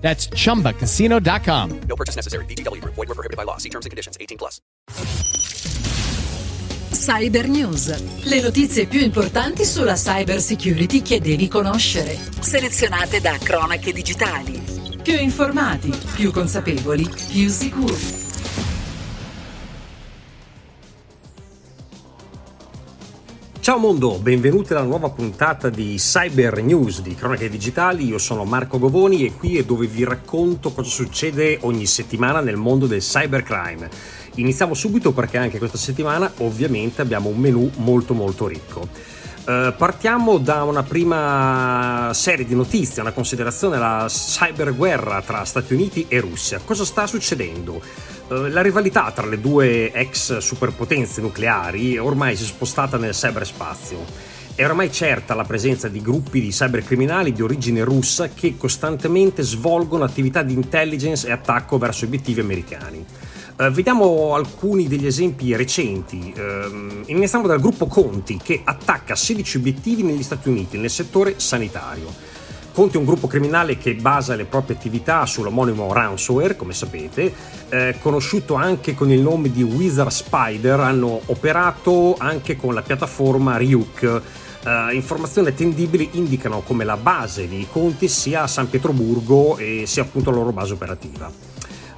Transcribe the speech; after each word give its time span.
That's 0.00 0.28
chumbacasino.com. 0.28 1.80
No 1.86 1.94
purchase 1.94 2.16
necessary. 2.16 2.44
VGW 2.46 2.80
Group. 2.80 2.94
Void 2.96 3.08
were 3.08 3.14
prohibited 3.14 3.36
by 3.36 3.44
law. 3.44 3.58
See 3.58 3.70
terms 3.70 3.86
and 3.86 3.90
conditions. 3.90 4.16
18 4.20 4.36
plus. 4.36 4.60
Cyber 6.92 7.48
News. 7.48 7.88
Le 8.24 8.40
notizie 8.40 8.86
più 8.86 9.00
importanti 9.00 9.64
sulla 9.64 9.94
cyber 9.94 10.40
security 10.40 11.02
che 11.02 11.20
devi 11.20 11.48
conoscere. 11.48 12.18
Selezionate 12.40 13.20
da 13.20 13.38
Cronache 13.38 13.92
Digitali. 13.92 14.62
Più 15.02 15.18
informati, 15.18 15.90
più 16.14 16.30
consapevoli, 16.30 17.08
più 17.30 17.48
sicuri. 17.48 18.19
Ciao 23.60 23.76
mondo, 23.76 24.18
benvenuti 24.18 24.72
alla 24.72 24.84
nuova 24.84 25.10
puntata 25.10 25.68
di 25.68 25.96
Cyber 25.96 26.62
News 26.62 27.02
di 27.02 27.14
Cronache 27.14 27.50
Digitali. 27.50 28.06
Io 28.06 28.16
sono 28.16 28.46
Marco 28.46 28.78
Govoni 28.78 29.26
e 29.26 29.34
qui 29.34 29.58
è 29.58 29.64
dove 29.64 29.86
vi 29.86 30.02
racconto 30.02 30.72
cosa 30.72 30.88
succede 30.88 31.58
ogni 31.60 31.84
settimana 31.84 32.40
nel 32.40 32.56
mondo 32.56 32.86
del 32.86 33.02
cybercrime. 33.02 33.90
Iniziamo 34.36 34.72
subito 34.72 35.12
perché 35.12 35.36
anche 35.36 35.58
questa 35.58 35.76
settimana 35.76 36.32
ovviamente 36.38 37.02
abbiamo 37.02 37.28
un 37.28 37.38
menu 37.38 37.70
molto 37.76 38.14
molto 38.14 38.46
ricco. 38.46 38.88
Uh, 39.50 39.74
partiamo 39.76 40.38
da 40.38 40.62
una 40.62 40.84
prima 40.84 42.12
serie 42.14 42.46
di 42.46 42.54
notizie, 42.54 43.02
una 43.02 43.10
considerazione, 43.10 43.78
la 43.78 44.06
cyberguerra 44.06 45.22
tra 45.22 45.44
Stati 45.44 45.74
Uniti 45.74 46.06
e 46.06 46.20
Russia. 46.20 46.60
Cosa 46.64 46.84
sta 46.84 47.08
succedendo? 47.08 47.82
Uh, 48.28 48.46
la 48.46 48.62
rivalità 48.62 49.10
tra 49.10 49.26
le 49.26 49.40
due 49.40 49.90
ex 49.90 50.36
superpotenze 50.36 51.20
nucleari 51.20 51.98
ormai 51.98 52.36
si 52.36 52.44
è 52.44 52.46
spostata 52.46 52.96
nel 52.96 53.12
cyberspazio. 53.12 54.04
È 54.54 54.64
ormai 54.64 54.92
certa 54.92 55.34
la 55.34 55.42
presenza 55.42 55.88
di 55.88 56.00
gruppi 56.00 56.40
di 56.40 56.50
cybercriminali 56.50 57.32
di 57.32 57.42
origine 57.42 57.82
russa 57.82 58.28
che 58.28 58.56
costantemente 58.56 59.42
svolgono 59.42 60.04
attività 60.04 60.44
di 60.44 60.52
intelligence 60.52 61.26
e 61.26 61.32
attacco 61.32 61.76
verso 61.76 62.04
obiettivi 62.04 62.38
americani. 62.38 63.04
Uh, 63.60 63.68
vediamo 63.68 64.34
alcuni 64.34 64.88
degli 64.88 65.04
esempi 65.04 65.54
recenti. 65.54 66.32
Uh, 66.34 67.02
iniziamo 67.04 67.46
dal 67.46 67.60
gruppo 67.60 67.86
Conti 67.88 68.40
che 68.42 68.62
attacca 68.64 69.14
16 69.14 69.58
obiettivi 69.58 70.02
negli 70.02 70.22
Stati 70.22 70.48
Uniti 70.48 70.78
nel 70.78 70.88
settore 70.88 71.34
sanitario. 71.38 72.10
Conti 72.72 72.96
è 72.96 72.98
un 72.98 73.04
gruppo 73.04 73.26
criminale 73.26 73.76
che 73.76 73.94
basa 73.96 74.34
le 74.34 74.46
proprie 74.46 74.76
attività 74.76 75.26
sull'omonimo 75.26 75.92
ransomware, 75.92 76.56
come 76.56 76.72
sapete, 76.72 77.34
eh, 77.68 77.96
conosciuto 78.00 78.54
anche 78.54 78.94
con 78.94 79.10
il 79.10 79.20
nome 79.20 79.50
di 79.50 79.62
Wizard 79.62 80.08
Spider, 80.08 80.80
hanno 80.80 81.20
operato 81.26 82.14
anche 82.16 82.56
con 82.56 82.72
la 82.72 82.80
piattaforma 82.80 83.58
Ryuk. 83.58 84.22
Uh, 84.64 84.94
informazioni 84.94 85.48
attendibili 85.48 86.10
indicano 86.12 86.60
come 86.60 86.84
la 86.84 86.96
base 86.96 87.46
di 87.46 87.66
Conti 87.70 88.08
sia 88.08 88.42
a 88.42 88.46
San 88.46 88.70
Pietroburgo 88.70 89.58
e 89.58 89.84
sia 89.86 90.02
appunto 90.02 90.30
la 90.30 90.36
loro 90.36 90.52
base 90.52 90.72
operativa. 90.72 91.49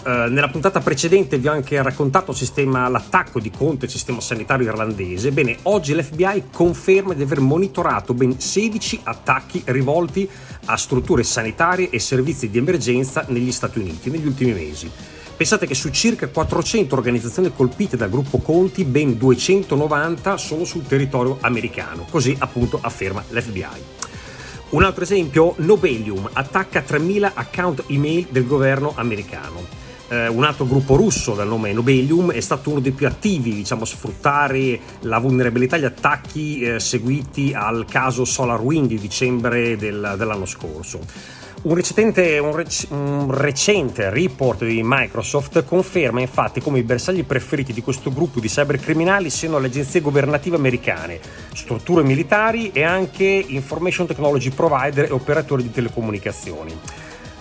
Uh, 0.05 0.29
nella 0.29 0.49
puntata 0.49 0.81
precedente 0.81 1.39
vi 1.39 1.47
ho 1.47 1.53
anche 1.53 1.81
raccontato 1.81 2.33
sistema, 2.33 2.89
l'attacco 2.89 3.39
di 3.39 3.53
Conte 3.53 3.85
al 3.85 3.91
sistema 3.93 4.21
sanitario 4.21 4.67
irlandese. 4.67 5.31
Bene, 5.31 5.59
oggi 5.63 5.95
l'FBI 5.95 6.47
conferma 6.51 7.15
di 7.15 7.23
aver 7.23 7.39
monitorato 7.39 8.13
ben 8.13 8.41
16 8.41 9.03
attacchi 9.05 9.63
rivolti 9.67 10.29
a 10.65 10.77
strutture 10.77 11.23
sanitarie 11.23 11.89
e 11.89 12.01
servizi 12.01 12.51
di 12.51 12.59
emergenza 12.59 13.25
negli 13.29 13.53
Stati 13.53 13.79
Uniti 13.79 14.11
negli 14.11 14.27
ultimi 14.27 14.53
mesi. 14.53 14.91
Pensate 15.37 15.69
che 15.69 15.77
su 15.77 15.89
circa 15.91 16.27
400 16.27 16.97
organizzazioni 16.97 17.53
colpite 17.55 17.97
dal 17.97 18.11
gruppo 18.11 18.39
Conti, 18.39 18.85
ben 18.85 19.17
290 19.17 20.37
sono 20.37 20.65
sul 20.65 20.85
territorio 20.85 21.39
americano, 21.43 22.07
così 22.11 22.35
appunto 22.41 22.81
afferma 22.83 23.23
l'FBI. 23.29 24.01
Un 24.71 24.83
altro 24.83 25.05
esempio, 25.05 25.55
Nobelium 25.59 26.29
attacca 26.33 26.83
3.000 26.85 27.31
account 27.35 27.85
email 27.87 28.27
del 28.31 28.49
governo 28.49 28.95
americano 28.97 29.83
eh, 30.13 30.29
un 30.29 30.45
altro 30.45 30.67
gruppo 30.67 30.95
russo 30.95 31.35
dal 31.35 31.49
nome 31.49 31.73
Nobelium 31.73 32.33
è 32.33 32.41
stato 32.41 32.69
uno 32.69 32.81
dei 32.81 32.93
più 32.93 33.07
attivi 33.07 33.55
diciamo, 33.55 33.85
a 33.85 33.87
sfruttare 33.87 34.79
la 35.01 35.19
vulnerabilità 35.19 35.77
e 35.77 35.81
gli 35.81 35.85
attacchi 35.85 36.61
eh, 36.61 36.81
seguiti 36.81 37.55
al 37.55 37.87
caso 37.89 38.27
SolarWind 38.27 38.89
di 38.89 38.99
dicembre 38.99 39.77
del, 39.79 40.15
dell'anno 40.19 40.45
scorso. 40.45 41.01
Un 41.63 41.77
recente, 41.77 42.39
un, 42.41 42.57
rec- 42.57 42.89
un 42.91 43.31
recente, 43.31 44.11
report 44.11 44.65
di 44.65 44.81
Microsoft 44.83 45.65
conferma 45.65 46.21
infatti 46.21 46.61
come 46.61 46.81
i 46.81 46.83
bersagli 46.83 47.25
preferiti 47.25 47.73
di 47.73 47.83
questo 47.83 48.13
gruppo 48.13 48.41
di 48.41 48.49
cybercriminali 48.49 49.31
siano 49.31 49.61
le 49.61 49.69
agenzie 49.69 50.01
governative 50.01 50.57
americane, 50.57 51.21
strutture 51.55 52.03
militari 52.03 52.73
e 52.73 52.83
anche 52.83 53.25
information 53.25 54.09
technology 54.09 54.51
provider 54.51 55.05
e 55.05 55.13
operatori 55.13 55.63
di 55.63 55.71
telecomunicazioni. 55.71 56.77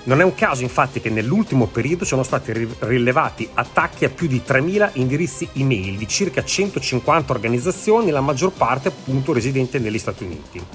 Non 0.03 0.19
è 0.19 0.23
un 0.23 0.33
caso 0.33 0.63
infatti 0.63 0.99
che 0.99 1.11
nell'ultimo 1.11 1.67
periodo 1.67 2.05
sono 2.05 2.23
stati 2.23 2.51
rilevati 2.79 3.47
attacchi 3.53 4.03
a 4.03 4.09
più 4.09 4.27
di 4.27 4.41
3.000 4.45 4.91
indirizzi 4.93 5.47
email 5.53 5.95
di 5.95 6.07
circa 6.07 6.43
150 6.43 7.31
organizzazioni, 7.31 8.09
la 8.09 8.19
maggior 8.19 8.51
parte 8.51 8.87
appunto 8.87 9.31
residente 9.31 9.77
negli 9.77 9.99
Stati 9.99 10.23
Uniti. 10.23 10.65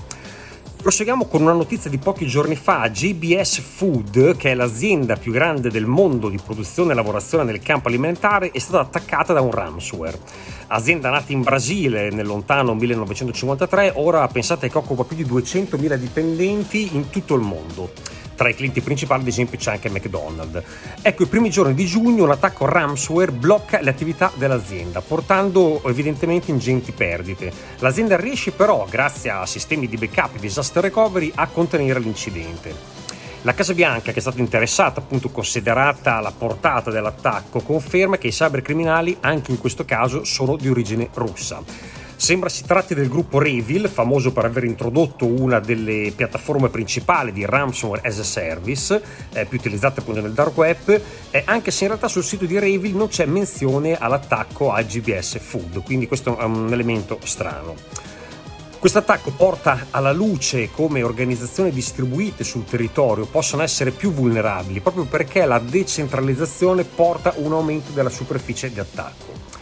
Proseguiamo 0.80 1.26
con 1.26 1.42
una 1.42 1.54
notizia 1.54 1.90
di 1.90 1.98
pochi 1.98 2.28
giorni 2.28 2.54
fa. 2.54 2.86
GBS 2.86 3.58
Food, 3.58 4.36
che 4.36 4.52
è 4.52 4.54
l'azienda 4.54 5.16
più 5.16 5.32
grande 5.32 5.68
del 5.68 5.86
mondo 5.86 6.28
di 6.28 6.38
produzione 6.38 6.92
e 6.92 6.94
lavorazione 6.94 7.42
nel 7.42 7.58
campo 7.58 7.88
alimentare, 7.88 8.52
è 8.52 8.60
stata 8.60 8.78
attaccata 8.78 9.32
da 9.32 9.40
un 9.40 9.50
ransomware. 9.50 10.20
Azienda 10.68 11.10
nata 11.10 11.32
in 11.32 11.42
Brasile 11.42 12.10
nel 12.10 12.26
lontano 12.26 12.74
1953, 12.74 13.94
ora 13.96 14.28
pensate 14.28 14.70
che 14.70 14.78
occupa 14.78 15.02
più 15.02 15.16
di 15.16 15.24
200.000 15.24 15.94
dipendenti 15.96 16.94
in 16.94 17.10
tutto 17.10 17.34
il 17.34 17.42
mondo. 17.42 17.90
Tra 18.36 18.50
i 18.50 18.54
clienti 18.54 18.82
principali, 18.82 19.22
ad 19.22 19.28
esempio, 19.28 19.56
c'è 19.56 19.72
anche 19.72 19.88
McDonald's. 19.88 20.62
Ecco, 21.00 21.22
i 21.22 21.26
primi 21.26 21.48
giorni 21.48 21.72
di 21.72 21.86
giugno 21.86 22.24
un 22.24 22.30
attacco 22.30 22.66
ransomware 22.66 23.32
blocca 23.32 23.80
le 23.80 23.88
attività 23.88 24.30
dell'azienda, 24.34 25.00
portando 25.00 25.82
evidentemente 25.88 26.50
ingenti 26.50 26.92
perdite. 26.92 27.50
L'azienda 27.78 28.16
riesce 28.16 28.52
però, 28.52 28.86
grazie 28.88 29.30
a 29.30 29.46
sistemi 29.46 29.88
di 29.88 29.96
backup 29.96 30.36
e 30.36 30.40
disaster 30.40 30.82
recovery, 30.82 31.32
a 31.34 31.46
contenere 31.46 31.98
l'incidente. 31.98 33.04
La 33.42 33.54
Casa 33.54 33.74
Bianca, 33.74 34.12
che 34.12 34.18
è 34.18 34.20
stata 34.20 34.40
interessata, 34.40 35.00
appunto 35.00 35.30
considerata 35.30 36.20
la 36.20 36.32
portata 36.36 36.90
dell'attacco, 36.90 37.60
conferma 37.60 38.18
che 38.18 38.26
i 38.26 38.32
cybercriminali, 38.32 39.18
anche 39.20 39.50
in 39.52 39.58
questo 39.58 39.84
caso, 39.84 40.24
sono 40.24 40.56
di 40.56 40.68
origine 40.68 41.08
russa. 41.14 41.62
Sembra 42.18 42.48
si 42.48 42.64
tratti 42.64 42.94
del 42.94 43.10
gruppo 43.10 43.38
Revil, 43.38 43.90
famoso 43.90 44.32
per 44.32 44.46
aver 44.46 44.64
introdotto 44.64 45.26
una 45.26 45.60
delle 45.60 46.12
piattaforme 46.16 46.70
principali 46.70 47.30
di 47.30 47.44
ransomware 47.44 48.08
as 48.08 48.18
a 48.18 48.24
service, 48.24 49.02
eh, 49.34 49.44
più 49.44 49.58
utilizzate 49.58 50.00
appunto 50.00 50.22
nel 50.22 50.32
dark 50.32 50.56
web, 50.56 51.00
eh, 51.30 51.42
anche 51.44 51.70
se 51.70 51.84
in 51.84 51.90
realtà 51.90 52.08
sul 52.08 52.24
sito 52.24 52.46
di 52.46 52.58
Revil 52.58 52.96
non 52.96 53.08
c'è 53.08 53.26
menzione 53.26 53.98
all'attacco 53.98 54.72
a 54.72 54.80
GBS 54.80 55.38
Food, 55.40 55.82
quindi 55.82 56.08
questo 56.08 56.38
è 56.38 56.42
un 56.42 56.72
elemento 56.72 57.18
strano. 57.22 57.74
Questo 58.78 58.98
attacco 58.98 59.30
porta 59.32 59.88
alla 59.90 60.12
luce 60.12 60.70
come 60.70 61.02
organizzazioni 61.02 61.70
distribuite 61.70 62.44
sul 62.44 62.64
territorio 62.64 63.26
possono 63.26 63.62
essere 63.62 63.90
più 63.90 64.10
vulnerabili, 64.12 64.80
proprio 64.80 65.04
perché 65.04 65.44
la 65.44 65.58
decentralizzazione 65.58 66.84
porta 66.84 67.34
un 67.36 67.52
aumento 67.52 67.90
della 67.92 68.10
superficie 68.10 68.72
di 68.72 68.80
attacco. 68.80 69.55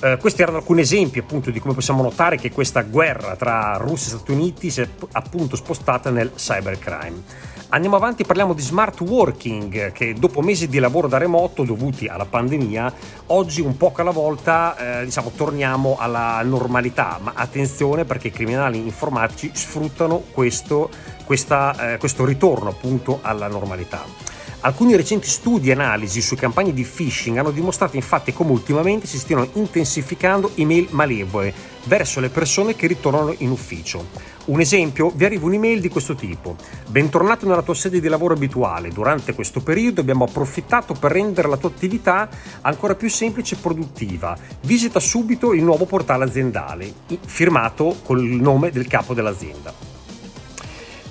Eh, 0.00 0.18
questi 0.18 0.42
erano 0.42 0.58
alcuni 0.58 0.82
esempi 0.82 1.20
appunto 1.20 1.50
di 1.50 1.58
come 1.58 1.72
possiamo 1.72 2.02
notare 2.02 2.36
che 2.36 2.50
questa 2.50 2.82
guerra 2.82 3.34
tra 3.34 3.76
Russia 3.78 4.12
e 4.12 4.16
Stati 4.16 4.32
Uniti 4.32 4.70
si 4.70 4.82
è 4.82 4.88
appunto 5.12 5.56
spostata 5.56 6.10
nel 6.10 6.32
cybercrime. 6.34 7.54
Andiamo 7.70 7.96
avanti, 7.96 8.24
parliamo 8.24 8.52
di 8.52 8.62
smart 8.62 9.00
working 9.00 9.90
che 9.90 10.14
dopo 10.14 10.40
mesi 10.40 10.68
di 10.68 10.78
lavoro 10.78 11.08
da 11.08 11.18
remoto 11.18 11.64
dovuti 11.64 12.06
alla 12.06 12.24
pandemia, 12.24 12.92
oggi 13.26 13.60
un 13.60 13.76
po' 13.76 13.92
alla 13.96 14.12
volta 14.12 15.00
eh, 15.00 15.04
diciamo, 15.04 15.32
torniamo 15.34 15.96
alla 15.98 16.40
normalità, 16.42 17.18
ma 17.20 17.32
attenzione 17.34 18.04
perché 18.04 18.28
i 18.28 18.30
criminali 18.30 18.78
informatici 18.78 19.50
sfruttano 19.52 20.22
questo, 20.30 20.90
questa, 21.24 21.94
eh, 21.94 21.98
questo 21.98 22.24
ritorno 22.24 22.68
appunto 22.68 23.18
alla 23.22 23.48
normalità. 23.48 24.35
Alcuni 24.60 24.96
recenti 24.96 25.28
studi 25.28 25.68
e 25.68 25.72
analisi 25.72 26.20
su 26.20 26.34
campagne 26.34 26.72
di 26.72 26.82
phishing 26.82 27.36
hanno 27.36 27.50
dimostrato 27.50 27.94
infatti 27.94 28.32
come 28.32 28.50
ultimamente 28.50 29.06
si 29.06 29.18
stiano 29.18 29.48
intensificando 29.52 30.52
email 30.54 30.88
malevole 30.90 31.54
verso 31.84 32.20
le 32.20 32.30
persone 32.30 32.74
che 32.74 32.86
ritornano 32.86 33.34
in 33.38 33.50
ufficio. 33.50 34.34
Un 34.46 34.60
esempio, 34.60 35.12
vi 35.14 35.24
arriva 35.24 35.46
un'email 35.46 35.80
di 35.80 35.88
questo 35.88 36.14
tipo. 36.14 36.56
Bentornato 36.88 37.46
nella 37.46 37.62
tua 37.62 37.74
sede 37.74 38.00
di 38.00 38.08
lavoro 38.08 38.34
abituale. 38.34 38.88
Durante 38.88 39.34
questo 39.34 39.60
periodo 39.60 40.00
abbiamo 40.00 40.24
approfittato 40.24 40.94
per 40.94 41.12
rendere 41.12 41.48
la 41.48 41.58
tua 41.58 41.68
attività 41.68 42.28
ancora 42.62 42.94
più 42.94 43.08
semplice 43.08 43.54
e 43.54 43.58
produttiva. 43.58 44.36
Visita 44.62 44.98
subito 44.98 45.52
il 45.52 45.62
nuovo 45.62 45.84
portale 45.84 46.24
aziendale, 46.24 46.92
firmato 47.24 47.98
col 48.04 48.22
nome 48.22 48.70
del 48.70 48.88
capo 48.88 49.14
dell'azienda. 49.14 49.95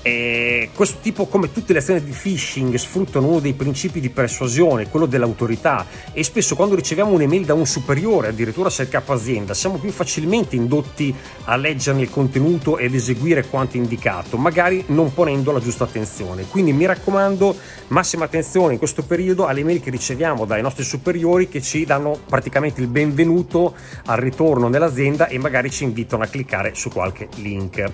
E 0.07 0.69
questo 0.75 0.99
tipo, 1.01 1.25
come 1.25 1.51
tutte 1.51 1.73
le 1.73 1.79
azioni 1.79 2.03
di 2.03 2.11
phishing, 2.11 2.75
sfruttano 2.75 3.25
uno 3.25 3.39
dei 3.39 3.53
principi 3.53 3.99
di 3.99 4.11
persuasione, 4.11 4.87
quello 4.87 5.07
dell'autorità, 5.07 5.83
e 6.13 6.23
spesso 6.23 6.55
quando 6.55 6.75
riceviamo 6.75 7.09
un'email 7.09 7.43
da 7.43 7.55
un 7.55 7.65
superiore, 7.65 8.27
addirittura 8.27 8.69
se 8.69 8.83
il 8.83 8.89
capo 8.89 9.13
azienda, 9.13 9.55
siamo 9.55 9.79
più 9.79 9.89
facilmente 9.89 10.55
indotti 10.55 11.11
a 11.45 11.55
leggerne 11.55 12.03
il 12.03 12.11
contenuto 12.11 12.77
ed 12.77 12.93
eseguire 12.93 13.47
quanto 13.47 13.77
indicato, 13.77 14.37
magari 14.37 14.83
non 14.89 15.11
ponendo 15.11 15.51
la 15.51 15.59
giusta 15.59 15.85
attenzione. 15.85 16.45
Quindi 16.51 16.71
mi 16.71 16.85
raccomando, 16.85 17.55
massima 17.87 18.25
attenzione 18.25 18.73
in 18.73 18.77
questo 18.77 19.01
periodo 19.01 19.47
alle 19.47 19.61
email 19.61 19.81
che 19.81 19.89
riceviamo 19.89 20.45
dai 20.45 20.61
nostri 20.61 20.83
superiori 20.83 21.49
che 21.49 21.63
ci 21.63 21.83
danno 21.83 22.15
praticamente 22.29 22.79
il 22.79 22.89
benvenuto 22.89 23.73
al 24.05 24.17
ritorno 24.17 24.67
nell'azienda 24.67 25.25
e 25.25 25.39
magari 25.39 25.71
ci 25.71 25.83
invitano 25.83 26.21
a 26.21 26.27
cliccare 26.27 26.75
su 26.75 26.89
qualche 26.89 27.27
link. 27.37 27.91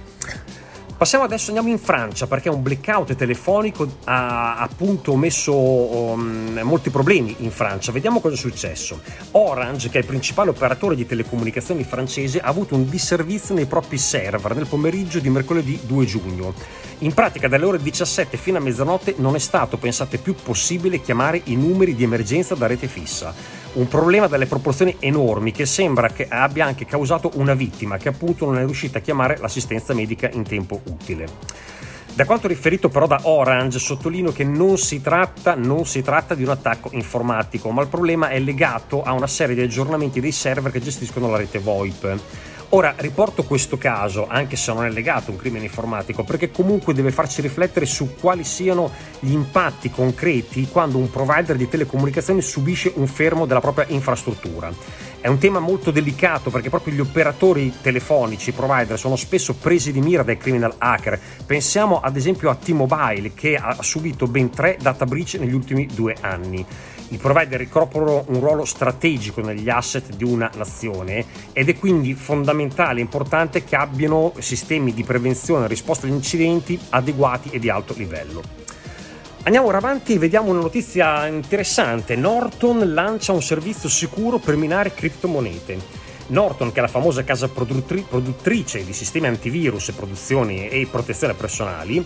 Passiamo 1.02 1.24
adesso, 1.24 1.48
andiamo 1.48 1.70
in 1.70 1.80
Francia 1.80 2.28
perché 2.28 2.48
un 2.48 2.62
blackout 2.62 3.16
telefonico 3.16 3.92
ha 4.04 4.58
appunto 4.58 5.16
messo 5.16 5.52
um, 5.52 6.60
molti 6.62 6.92
problemi 6.92 7.38
in 7.40 7.50
Francia. 7.50 7.92
Vediamo 7.92 8.20
cosa 8.20 8.36
è 8.36 8.38
successo. 8.38 9.02
Orange, 9.32 9.90
che 9.90 9.98
è 9.98 10.02
il 10.02 10.06
principale 10.06 10.52
operatore 10.52 10.96
di 10.96 11.08
telecomunicazioni 11.08 11.84
francese, 11.84 12.40
ha 12.40 12.46
avuto 12.46 12.76
un 12.76 12.88
disservizio 12.88 13.56
nei 13.56 13.66
propri 13.66 13.98
server 13.98 14.54
nel 14.54 14.68
pomeriggio 14.68 15.18
di 15.18 15.30
mercoledì 15.32 15.80
2 15.88 16.06
giugno. 16.06 16.54
In 17.00 17.16
pratica 17.16 17.48
dalle 17.48 17.66
ore 17.66 17.82
17 17.82 18.38
fino 18.38 18.60
a 18.60 18.62
mezzanotte 18.62 19.16
non 19.18 19.34
è 19.34 19.40
stato, 19.40 19.78
pensate, 19.78 20.20
più 20.20 20.36
possibile 20.36 21.02
chiamare 21.02 21.42
i 21.46 21.56
numeri 21.56 21.96
di 21.96 22.04
emergenza 22.04 22.54
da 22.54 22.68
rete 22.68 22.86
fissa. 22.86 23.34
Un 23.74 23.88
problema 23.88 24.28
dalle 24.28 24.48
proporzioni 24.48 24.98
enormi 25.00 25.54
che 25.54 25.66
sembra 25.66 26.10
che 26.10 26.28
abbia 26.28 26.66
anche 26.66 26.86
causato 26.86 27.32
una 27.36 27.54
vittima 27.54 27.96
che 27.96 28.10
appunto 28.10 28.46
non 28.46 28.58
è 28.58 28.66
riuscita 28.66 28.98
a 28.98 29.02
chiamare 29.02 29.38
l'assistenza 29.40 29.94
medica 29.94 30.30
in 30.30 30.44
tempo 30.44 30.82
utile. 30.84 31.26
Da 32.14 32.26
quanto 32.26 32.50
riferito 32.50 32.90
però 32.90 33.08
da 33.08 33.22
Orange, 33.24 33.80
sottolineo 33.80 34.34
che 34.34 34.44
non 34.44 34.78
si, 34.78 35.00
tratta, 35.00 35.56
non 35.56 35.86
si 35.86 36.02
tratta 36.02 36.36
di 36.36 36.44
un 36.44 36.50
attacco 36.50 36.90
informatico, 36.92 37.72
ma 37.72 37.82
il 37.82 37.88
problema 37.88 38.28
è 38.28 38.40
legato 38.40 39.04
a 39.04 39.14
una 39.14 39.28
serie 39.28 39.56
di 39.56 39.62
aggiornamenti 39.62 40.20
dei 40.20 40.34
server 40.34 40.74
che 40.74 40.82
gestiscono 40.82 41.30
la 41.30 41.38
rete 41.38 41.60
VoIP. 41.60 42.20
Ora 42.74 42.94
riporto 43.00 43.44
questo 43.44 43.78
caso, 43.78 44.28
anche 44.30 44.56
se 44.56 44.72
non 44.72 44.86
è 44.86 44.90
legato 44.90 45.30
a 45.30 45.34
un 45.34 45.38
crimine 45.38 45.66
informatico, 45.66 46.24
perché 46.24 46.52
comunque 46.52 46.94
deve 46.94 47.12
farci 47.12 47.42
riflettere 47.42 47.86
su 47.86 48.16
quali 48.16 48.46
siano 48.46 48.90
gli 49.20 49.34
impatti 49.34 49.90
concreti 49.90 50.70
quando 50.70 50.98
un 50.98 51.10
provider 51.10 51.58
di 51.58 51.68
telecomunicazioni 51.68 52.42
subisce 52.42 52.94
un 52.96 53.08
fermo 53.08 53.46
della 53.46 53.60
propria 53.60 53.88
infrastruttura. 53.90 54.72
È 55.20 55.28
un 55.28 55.38
tema 55.38 55.60
molto 55.60 55.92
delicato 55.92 56.50
perché 56.50 56.70
proprio 56.70 56.94
gli 56.94 57.02
operatori 57.02 57.74
telefonici, 57.82 58.52
i 58.52 58.54
provider, 58.54 58.98
sono 58.98 59.18
spesso 59.18 59.54
presi 59.54 59.92
di 59.92 60.00
mira 60.00 60.24
dai 60.24 60.38
criminal 60.38 60.76
hacker. 60.78 61.20
Pensiamo 61.46 62.00
ad 62.00 62.16
esempio 62.16 62.50
a 62.50 62.56
T-Mobile 62.56 63.34
che 63.34 63.56
ha 63.56 63.76
subito 63.82 64.28
ben 64.28 64.50
tre 64.50 64.78
data 64.82 65.06
breach 65.06 65.34
negli 65.34 65.54
ultimi 65.54 65.88
due 65.88 66.16
anni. 66.22 66.66
I 67.12 67.18
provider 67.18 67.60
ricoprono 67.60 68.24
un 68.28 68.40
ruolo 68.40 68.64
strategico 68.64 69.42
negli 69.42 69.70
asset 69.70 70.16
di 70.16 70.24
una 70.24 70.50
nazione 70.56 71.26
ed 71.52 71.68
è 71.68 71.78
quindi 71.78 72.14
fondamentale 72.14 73.00
e 73.00 73.04
importante 73.04 73.66
che 73.66 73.76
abbiano 73.76 74.32
sistemi 74.40 74.94
di 74.94 75.04
prevenzione 75.04 75.66
e 75.66 75.68
risposta 75.68 76.08
agli 76.08 76.14
incidenti 76.14 76.80
adeguati 76.90 77.50
e 77.52 77.60
di 77.60 77.70
alto 77.70 77.94
livello. 77.98 78.42
Andiamo 79.44 79.68
ora 79.68 79.80
avanti 79.80 80.18
vediamo 80.18 80.52
una 80.52 80.62
notizia 80.62 81.28
interessante. 81.28 82.16
Norton 82.16 82.94
lancia 82.94 83.34
un 83.34 83.42
servizio 83.42 83.90
sicuro 83.90 84.38
per 84.38 84.56
minare 84.56 84.94
criptomonete. 84.94 85.80
Norton, 86.28 86.72
che 86.72 86.80
è 86.80 86.82
la 86.82 86.88
famosa 86.88 87.24
casa 87.24 87.48
produttri- 87.50 88.06
produttrice 88.08 88.84
di 88.86 88.94
sistemi 88.94 89.28
antivirus, 89.28 89.92
produzioni 89.92 90.68
e 90.68 90.88
protezione 90.90 91.34
personali, 91.34 92.04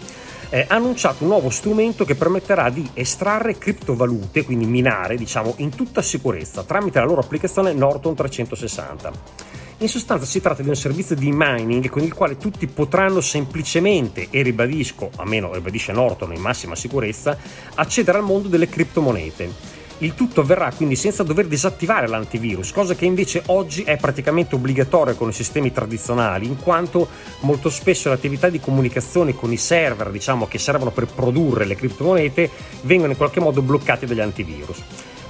eh, 0.50 0.66
ha 0.68 0.76
annunciato 0.76 1.24
un 1.24 1.30
nuovo 1.30 1.50
strumento 1.50 2.06
che 2.06 2.16
permetterà 2.16 2.70
di 2.70 2.88
estrarre 2.94 3.58
criptovalute, 3.58 4.44
quindi 4.44 4.66
minare, 4.66 5.18
diciamo, 5.18 5.56
in 5.58 5.74
tutta 5.76 6.02
sicurezza 6.02 6.64
tramite 6.64 7.00
la 7.00 7.06
loro 7.06 7.22
applicazione 7.22 7.74
Norton 7.74 8.16
360. 8.16 9.54
In 9.80 9.90
sostanza 9.90 10.26
si 10.26 10.40
tratta 10.40 10.64
di 10.64 10.70
un 10.70 10.76
servizio 10.76 11.16
di 11.16 11.32
mining 11.34 11.90
con 11.90 12.02
il 12.02 12.14
quale 12.14 12.38
tutti 12.38 12.66
potranno 12.68 13.20
semplicemente, 13.20 14.28
e 14.30 14.42
ribadisco, 14.42 15.10
a 15.18 15.26
meno 15.26 15.54
ribadisce 15.54 15.92
Norton 15.92 16.34
in 16.34 16.40
massima 16.40 16.76
sicurezza, 16.76 17.38
accedere 17.76 18.20
al 18.20 18.24
mondo 18.24 18.48
delle 18.48 18.70
criptomonete. 18.70 19.75
Il 20.00 20.14
tutto 20.14 20.42
avverrà 20.42 20.74
quindi 20.76 20.98
senza 20.98 21.24
dover 21.24 21.48
disattivare 21.48 22.08
l'antivirus, 22.08 22.74
cosa 22.74 22.96
che 22.96 23.06
invece 23.06 23.44
oggi 23.46 23.84
è 23.84 23.96
praticamente 23.96 24.56
obbligatoria 24.56 25.14
con 25.14 25.30
i 25.30 25.34
sistemi 25.34 25.72
tradizionali, 25.72 26.46
in 26.46 26.58
quanto 26.58 27.08
molto 27.42 27.70
spesso 27.70 28.10
le 28.10 28.16
attività 28.16 28.50
di 28.50 28.60
comunicazione 28.60 29.34
con 29.34 29.54
i 29.54 29.58
server, 29.58 30.12
diciamo, 30.12 30.48
che 30.48 30.60
servono 30.60 30.92
per 30.92 31.06
produrre 31.06 31.64
le 31.64 31.76
criptomonete, 31.76 32.50
vengono 32.82 33.12
in 33.12 33.18
qualche 33.18 33.40
modo 33.40 33.62
bloccati 33.62 34.06
dagli 34.06 34.20
antivirus. 34.20 34.84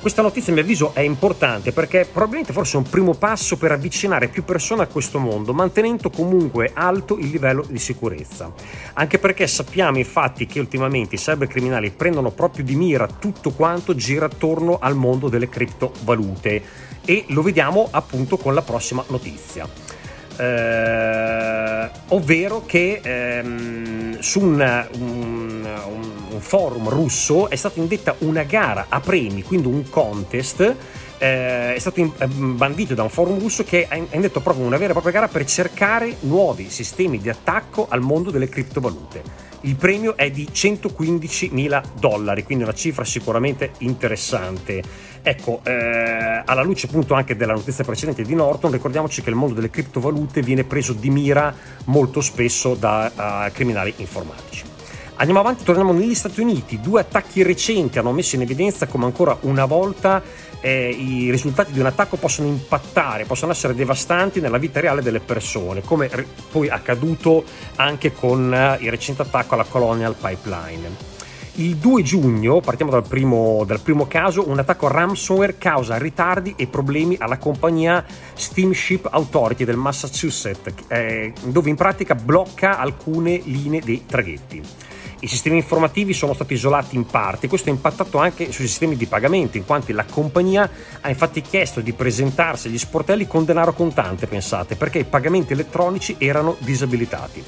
Questa 0.06 0.22
notizia, 0.22 0.52
a 0.52 0.54
mio 0.54 0.64
avviso, 0.64 0.94
è 0.94 1.00
importante 1.00 1.72
perché 1.72 2.06
probabilmente 2.06 2.54
forse 2.54 2.76
è 2.76 2.78
un 2.78 2.88
primo 2.88 3.16
passo 3.16 3.58
per 3.58 3.72
avvicinare 3.72 4.28
più 4.28 4.44
persone 4.44 4.84
a 4.84 4.86
questo 4.86 5.18
mondo, 5.18 5.52
mantenendo 5.52 6.12
comunque 6.12 6.70
alto 6.76 7.18
il 7.18 7.30
livello 7.30 7.66
di 7.68 7.80
sicurezza. 7.80 8.54
Anche 8.94 9.18
perché 9.18 9.48
sappiamo 9.48 9.98
infatti 9.98 10.46
che 10.46 10.60
ultimamente 10.60 11.16
i 11.16 11.18
cybercriminali 11.18 11.90
prendono 11.90 12.30
proprio 12.30 12.64
di 12.64 12.76
mira 12.76 13.08
tutto 13.08 13.50
quanto 13.50 13.96
gira 13.96 14.28
attorno 14.28 14.78
al 14.80 14.94
mondo 14.94 15.28
delle 15.28 15.50
criptovalute 15.50 16.62
e 17.04 17.26
lo 17.30 17.42
vediamo 17.42 17.88
appunto 17.90 18.38
con 18.38 18.54
la 18.54 18.62
prossima 18.62 19.04
notizia. 19.08 19.95
Eh, 20.38 21.90
ovvero 22.10 22.66
che 22.66 23.00
ehm, 23.02 24.20
su 24.20 24.42
un, 24.42 24.88
un, 25.00 25.68
un, 26.32 26.40
forum 26.40 26.90
russo 26.90 27.50
è 27.50 27.56
stata 27.56 27.80
indetta 27.80 28.16
una 28.20 28.44
gara 28.44 28.88
a 28.90 29.00
premi, 29.00 29.44
quindi 29.44 29.68
un 29.68 29.90
contest. 29.90 30.76
Eh, 31.18 31.76
è 31.76 31.80
stato 31.80 32.14
bandito 32.28 32.94
da 32.94 33.04
un 33.04 33.10
forum 33.10 33.40
russo 33.40 33.64
che 33.64 33.88
ha 33.90 33.96
indetto 33.96 34.42
proprio 34.42 34.66
una 34.66 34.78
vera 34.78 34.90
e 34.90 34.92
propria 34.92 35.14
gara 35.14 35.28
per 35.28 35.46
cercare 35.46 36.18
nuovi 36.22 36.70
sistemi 36.70 37.20
di 37.20 37.30
attacco 37.30 37.88
al 37.90 38.02
mondo 38.02 38.32
delle 38.32 38.50
criptovalute. 38.50 39.44
Il 39.62 39.76
premio 39.78 40.16
è 40.16 40.30
di 40.30 40.48
115 40.52 41.50
mila 41.52 41.82
dollari, 41.98 42.44
quindi 42.44 42.64
una 42.64 42.74
cifra 42.74 43.04
sicuramente 43.04 43.72
interessante. 43.80 44.84
Ecco, 45.24 45.62
eh, 45.64 46.44
alla 46.46 46.62
luce 46.62 46.86
appunto 46.86 47.16
anche 47.16 47.36
della 47.36 47.54
notizia 47.54 47.84
precedente 47.84 48.22
di 48.22 48.36
Norton, 48.36 48.72
ricordiamoci 48.72 49.24
che 49.24 49.32
il 49.32 49.36
mondo 49.36 49.56
delle 49.56 49.72
criptovalute 49.72 50.42
viene 50.42 50.66
preso 50.66 50.94
di 50.94 51.10
mira 51.10 51.52
molto 51.86 52.22
spesso 52.22 52.76
da 52.76 53.12
uh, 53.48 53.52
criminali 53.52 53.92
informatici. 53.98 54.66
Andiamo 55.16 55.40
avanti, 55.40 55.64
torniamo 55.64 55.94
negli 55.94 56.14
Stati 56.14 56.42
Uniti. 56.42 56.82
Due 56.82 57.00
attacchi 57.00 57.42
recenti 57.42 57.98
hanno 57.98 58.12
messo 58.12 58.36
in 58.36 58.42
evidenza 58.42 58.86
come 58.86 59.06
ancora 59.06 59.38
una 59.42 59.64
volta 59.64 60.22
eh, 60.62 60.90
i 60.90 61.30
risultati 61.32 61.72
di 61.72 61.80
un 61.80 61.86
attacco 61.86 62.18
possono 62.18 62.48
impattare, 62.48 63.26
possono 63.26 63.52
essere 63.52 63.76
devastanti 63.76 64.40
nella 64.40 64.58
vita 64.58 64.80
reale 64.80 65.02
delle 65.02 65.20
persone, 65.20 65.82
come 65.82 66.10
poi 66.52 66.70
accaduto 66.70 67.44
anche 67.76 68.14
con 68.14 68.54
eh, 68.54 68.78
il 68.82 68.90
recente 68.90 69.22
attacco 69.22 69.54
alla 69.54 69.66
Colonial 69.66 70.16
Pipeline. 70.20 71.14
Il 71.58 71.78
2 71.78 72.04
giugno, 72.04 72.60
partiamo 72.60 72.92
dal 72.92 73.08
primo, 73.08 73.64
dal 73.66 73.80
primo, 73.80 74.08
caso, 74.08 74.50
un 74.50 74.60
attacco 74.60 74.90
ransomware 74.90 75.58
causa 75.58 75.98
ritardi 75.98 76.54
e 76.58 76.68
problemi 76.68 77.16
alla 77.18 77.38
compagnia 77.38 78.04
Steamship 78.34 79.08
Authority 79.10 79.64
del 79.64 79.78
Massachusetts, 79.78 80.74
eh, 80.90 81.32
dove 81.46 81.70
in 81.70 81.78
pratica 81.78 82.14
blocca 82.14 82.78
alcune 82.78 83.40
linee 83.46 83.80
dei 83.80 84.04
traghetti. 84.06 84.62
I 85.26 85.28
sistemi 85.28 85.58
informativi 85.58 86.14
sono 86.14 86.36
stati 86.36 86.54
isolati 86.54 86.96
in 86.96 87.08
parte, 87.08 87.48
questo 87.48 87.70
ha 87.70 87.74
impattato 87.74 88.20
anche 88.20 88.52
sui 88.52 88.68
sistemi 88.68 88.96
di 88.96 89.08
pagamento, 89.08 89.58
in 89.58 89.66
quanto 89.66 89.92
la 89.92 90.06
compagnia 90.06 90.70
ha 91.02 91.10
infatti 91.10 91.42
chiesto 91.42 91.82
di 91.82 91.94
presentarsi 91.94 92.68
agli 92.68 92.78
sportelli 92.78 93.26
con 93.26 93.44
denaro 93.44 93.74
contante, 93.74 94.28
pensate, 94.28 94.76
perché 94.76 95.00
i 95.00 95.04
pagamenti 95.04 95.54
elettronici 95.54 96.18
erano 96.20 96.58
disabilitati. 96.60 97.44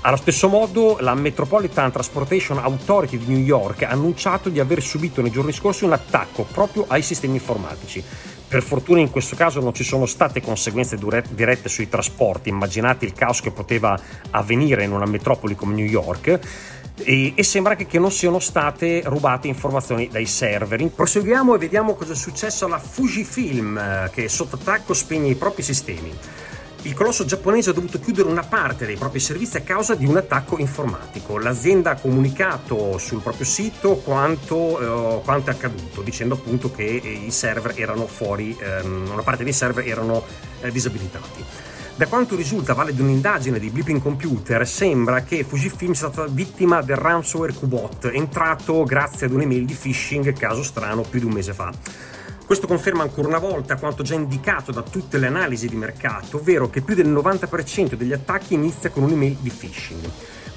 Allo 0.00 0.16
stesso 0.16 0.48
modo, 0.48 0.96
la 0.98 1.14
Metropolitan 1.14 1.92
Transportation 1.92 2.58
Authority 2.58 3.18
di 3.18 3.32
New 3.32 3.44
York 3.44 3.84
ha 3.84 3.90
annunciato 3.90 4.48
di 4.48 4.58
aver 4.58 4.82
subito 4.82 5.22
nei 5.22 5.30
giorni 5.30 5.52
scorsi 5.52 5.84
un 5.84 5.92
attacco 5.92 6.42
proprio 6.42 6.86
ai 6.88 7.02
sistemi 7.02 7.34
informatici. 7.34 8.02
Per 8.48 8.62
fortuna 8.62 9.00
in 9.00 9.10
questo 9.10 9.34
caso 9.34 9.60
non 9.60 9.74
ci 9.74 9.82
sono 9.82 10.06
state 10.06 10.40
conseguenze 10.40 10.96
dirette 11.30 11.68
sui 11.68 11.88
trasporti, 11.88 12.48
immaginate 12.48 13.04
il 13.04 13.12
caos 13.12 13.40
che 13.40 13.50
poteva 13.50 13.98
avvenire 14.30 14.84
in 14.84 14.92
una 14.92 15.06
metropoli 15.06 15.56
come 15.56 15.74
New 15.74 15.84
York 15.84 16.38
e, 16.98 17.32
e 17.34 17.42
sembra 17.42 17.76
che, 17.76 17.86
che, 17.86 17.98
non 17.98 18.10
siano 18.10 18.38
state 18.38 19.02
rubate 19.04 19.48
informazioni 19.48 20.08
dai 20.08 20.26
server. 20.26 20.84
Proseguiamo 20.86 21.54
e 21.54 21.58
vediamo 21.58 21.94
cosa 21.94 22.12
è 22.12 22.16
successo 22.16 22.64
alla 22.64 22.78
Fujifilm 22.78 23.76
eh, 23.76 24.10
che 24.12 24.28
sotto 24.28 24.56
attacco 24.56 24.94
spegne 24.94 25.30
i 25.30 25.34
propri 25.34 25.62
sistemi. 25.62 26.12
Il 26.82 26.94
colosso 26.94 27.24
giapponese 27.24 27.70
ha 27.70 27.72
dovuto 27.72 27.98
chiudere 27.98 28.28
una 28.28 28.44
parte 28.44 28.86
dei 28.86 28.94
propri 28.94 29.18
servizi 29.18 29.56
a 29.56 29.62
causa 29.62 29.96
di 29.96 30.06
un 30.06 30.18
attacco 30.18 30.56
informatico. 30.58 31.36
L'azienda 31.36 31.90
ha 31.90 31.96
comunicato 31.96 32.96
sul 32.98 33.20
proprio 33.20 33.44
sito 33.44 33.96
quanto, 33.96 35.18
eh, 35.18 35.20
quanto 35.24 35.50
è 35.50 35.54
accaduto, 35.54 36.02
dicendo 36.02 36.34
appunto 36.34 36.70
che 36.70 36.84
i 36.84 37.30
server 37.32 37.72
erano 37.74 38.06
fuori, 38.06 38.56
ehm, 38.60 39.08
una 39.12 39.22
parte 39.22 39.42
dei 39.42 39.52
server 39.52 39.84
erano 39.84 40.24
eh, 40.60 40.70
disabilitati. 40.70 41.44
Da 41.96 42.06
quanto 42.08 42.36
risulta, 42.36 42.74
vale 42.74 42.92
di 42.92 43.00
un'indagine 43.00 43.58
di 43.58 43.70
Blipping 43.70 44.02
Computer, 44.02 44.68
sembra 44.68 45.22
che 45.22 45.44
Fujifilm 45.44 45.92
sia 45.92 46.12
stata 46.12 46.30
vittima 46.30 46.82
del 46.82 46.96
ransomware 46.96 47.54
Qbot, 47.54 48.10
entrato 48.12 48.84
grazie 48.84 49.24
ad 49.24 49.32
un'email 49.32 49.64
di 49.64 49.72
phishing, 49.72 50.30
caso 50.34 50.62
strano, 50.62 51.00
più 51.00 51.20
di 51.20 51.24
un 51.24 51.32
mese 51.32 51.54
fa. 51.54 51.72
Questo 52.44 52.66
conferma 52.66 53.02
ancora 53.02 53.28
una 53.28 53.38
volta 53.38 53.76
quanto 53.76 54.02
già 54.02 54.14
indicato 54.14 54.72
da 54.72 54.82
tutte 54.82 55.16
le 55.16 55.28
analisi 55.28 55.68
di 55.68 55.76
mercato, 55.76 56.36
ovvero 56.36 56.68
che 56.68 56.82
più 56.82 56.94
del 56.94 57.08
90% 57.08 57.94
degli 57.94 58.12
attacchi 58.12 58.52
inizia 58.52 58.90
con 58.90 59.02
un'email 59.04 59.38
di 59.40 59.48
phishing. 59.48 60.10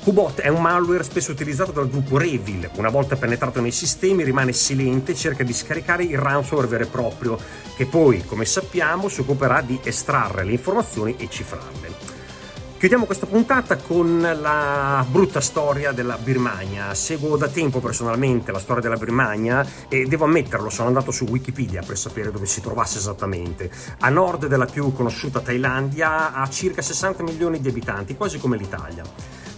Qbot 0.09 0.41
è 0.41 0.47
un 0.47 0.63
malware 0.63 1.03
spesso 1.03 1.31
utilizzato 1.31 1.71
dal 1.71 1.87
gruppo 1.87 2.17
Revil. 2.17 2.67
Una 2.77 2.89
volta 2.89 3.15
penetrato 3.15 3.61
nei 3.61 3.69
sistemi 3.69 4.23
rimane 4.23 4.53
silente 4.53 5.11
e 5.11 5.15
cerca 5.15 5.43
di 5.43 5.53
scaricare 5.53 6.03
il 6.03 6.17
ransomware 6.17 6.67
vero 6.67 6.83
e 6.85 6.87
proprio, 6.87 7.37
che 7.75 7.85
poi, 7.85 8.25
come 8.25 8.45
sappiamo, 8.45 9.07
si 9.07 9.19
occuperà 9.19 9.61
di 9.61 9.79
estrarre 9.83 10.43
le 10.43 10.53
informazioni 10.53 11.15
e 11.15 11.29
cifrarle. 11.29 12.17
Chiudiamo 12.79 13.05
questa 13.05 13.27
puntata 13.27 13.75
con 13.75 14.19
la 14.19 15.05
brutta 15.07 15.41
storia 15.41 15.91
della 15.91 16.17
Birmania. 16.17 16.95
Seguo 16.95 17.37
da 17.37 17.47
tempo 17.47 17.79
personalmente 17.79 18.51
la 18.51 18.57
storia 18.57 18.81
della 18.81 18.95
Birmania 18.95 19.63
e 19.89 20.05
devo 20.05 20.25
ammetterlo, 20.25 20.71
sono 20.71 20.87
andato 20.87 21.11
su 21.11 21.25
Wikipedia 21.25 21.83
per 21.85 21.99
sapere 21.99 22.31
dove 22.31 22.47
si 22.47 22.61
trovasse 22.61 22.97
esattamente. 22.97 23.69
A 23.99 24.09
nord 24.09 24.47
della 24.47 24.65
più 24.65 24.91
conosciuta 24.91 25.41
Thailandia 25.41 26.33
ha 26.33 26.49
circa 26.49 26.81
60 26.81 27.21
milioni 27.21 27.59
di 27.59 27.69
abitanti, 27.69 28.15
quasi 28.15 28.39
come 28.39 28.57
l'Italia. 28.57 29.03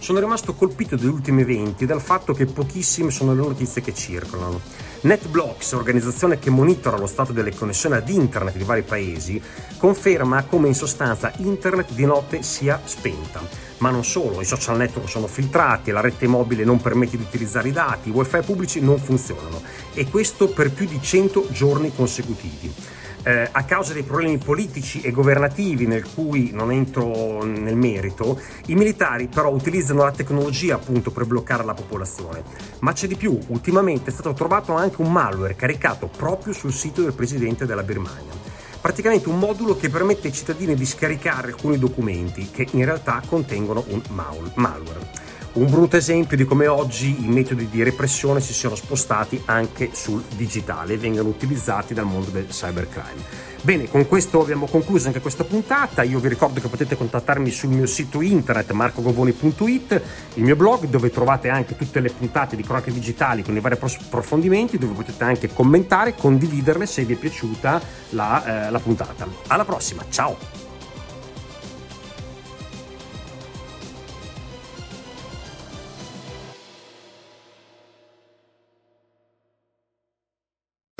Sono 0.02 0.18
rimasto 0.18 0.54
colpito 0.54 0.96
dagli 0.96 1.06
ultimi 1.06 1.42
eventi 1.42 1.86
dal 1.86 2.00
fatto 2.00 2.32
che 2.32 2.46
pochissime 2.46 3.12
sono 3.12 3.34
le 3.34 3.40
notizie 3.40 3.82
che 3.82 3.94
circolano. 3.94 4.60
NetBlocks, 5.02 5.74
organizzazione 5.74 6.40
che 6.40 6.50
monitora 6.50 6.98
lo 6.98 7.06
stato 7.06 7.32
delle 7.32 7.54
connessioni 7.54 7.94
ad 7.94 8.08
internet 8.08 8.56
di 8.56 8.64
vari 8.64 8.82
paesi, 8.82 9.40
conferma 9.78 10.42
come 10.42 10.66
in 10.66 10.74
sostanza 10.74 11.32
internet 11.36 11.92
di 11.92 12.04
notte 12.04 12.42
sia 12.42 12.80
spenta. 12.84 13.40
Ma 13.78 13.90
non 13.90 14.04
solo, 14.04 14.40
i 14.40 14.44
social 14.44 14.76
network 14.76 15.08
sono 15.08 15.28
filtrati, 15.28 15.92
la 15.92 16.00
rete 16.00 16.26
mobile 16.26 16.64
non 16.64 16.80
permette 16.80 17.16
di 17.16 17.22
utilizzare 17.22 17.68
i 17.68 17.72
dati, 17.72 18.08
i 18.08 18.12
wifi 18.12 18.40
pubblici 18.44 18.80
non 18.80 18.98
funzionano 18.98 19.62
e 19.94 20.10
questo 20.10 20.48
per 20.48 20.72
più 20.72 20.86
di 20.86 21.00
100 21.00 21.46
giorni 21.52 21.94
consecutivi 21.94 22.74
eh, 23.22 23.48
a 23.50 23.64
causa 23.64 23.92
dei 23.92 24.02
problemi 24.02 24.38
politici 24.38 25.00
e 25.00 25.10
governativi 25.10 25.86
nel 25.86 26.06
cui 26.12 26.50
non 26.52 26.72
entro 26.72 27.44
nel 27.44 27.76
merito, 27.76 28.40
i 28.66 28.74
militari 28.74 29.28
però 29.28 29.50
utilizzano 29.50 30.04
la 30.04 30.12
tecnologia 30.12 30.74
appunto 30.74 31.10
per 31.10 31.26
bloccare 31.26 31.64
la 31.64 31.74
popolazione. 31.74 32.42
Ma 32.80 32.92
c'è 32.92 33.06
di 33.06 33.16
più, 33.16 33.38
ultimamente 33.48 34.10
è 34.10 34.12
stato 34.12 34.32
trovato 34.32 34.74
anche 34.74 35.00
un 35.00 35.12
malware 35.12 35.56
caricato 35.56 36.08
proprio 36.08 36.52
sul 36.52 36.72
sito 36.72 37.02
del 37.02 37.14
presidente 37.14 37.66
della 37.66 37.82
Birmania. 37.82 38.40
Praticamente 38.80 39.28
un 39.28 39.38
modulo 39.38 39.76
che 39.76 39.88
permette 39.88 40.26
ai 40.26 40.32
cittadini 40.32 40.74
di 40.74 40.84
scaricare 40.84 41.48
alcuni 41.48 41.78
documenti 41.78 42.50
che 42.50 42.66
in 42.72 42.84
realtà 42.84 43.22
contengono 43.24 43.84
un 43.88 44.02
malware. 44.08 45.30
Un 45.54 45.68
brutto 45.68 45.98
esempio 45.98 46.34
di 46.34 46.46
come 46.46 46.66
oggi 46.66 47.24
i 47.24 47.28
metodi 47.28 47.68
di 47.68 47.82
repressione 47.82 48.40
si 48.40 48.54
siano 48.54 48.74
spostati 48.74 49.42
anche 49.44 49.90
sul 49.92 50.22
digitale 50.34 50.94
e 50.94 50.96
vengano 50.96 51.28
utilizzati 51.28 51.92
dal 51.92 52.06
mondo 52.06 52.30
del 52.30 52.46
cybercrime. 52.46 53.50
Bene, 53.60 53.86
con 53.86 54.08
questo 54.08 54.40
abbiamo 54.40 54.66
concluso 54.66 55.08
anche 55.08 55.20
questa 55.20 55.44
puntata. 55.44 56.04
Io 56.04 56.20
vi 56.20 56.28
ricordo 56.28 56.58
che 56.58 56.68
potete 56.68 56.96
contattarmi 56.96 57.50
sul 57.50 57.68
mio 57.68 57.84
sito 57.84 58.22
internet 58.22 58.70
marcogovoni.it, 58.70 60.02
il 60.34 60.42
mio 60.42 60.56
blog 60.56 60.86
dove 60.86 61.10
trovate 61.10 61.50
anche 61.50 61.76
tutte 61.76 62.00
le 62.00 62.08
puntate 62.08 62.56
di 62.56 62.62
cronache 62.62 62.90
digitali 62.90 63.42
con 63.42 63.54
i 63.54 63.60
vari 63.60 63.76
approfondimenti, 63.78 64.78
dove 64.78 64.94
potete 64.94 65.22
anche 65.22 65.52
commentare, 65.52 66.14
condividerle 66.14 66.86
se 66.86 67.04
vi 67.04 67.12
è 67.12 67.16
piaciuta 67.16 67.78
la, 68.10 68.66
eh, 68.66 68.70
la 68.70 68.78
puntata. 68.78 69.28
Alla 69.48 69.66
prossima, 69.66 70.02
ciao! 70.08 70.71